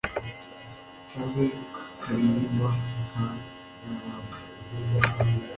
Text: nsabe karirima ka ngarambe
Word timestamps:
nsabe 1.03 1.45
karirima 2.01 2.69
ka 3.11 3.25
ngarambe 3.93 4.39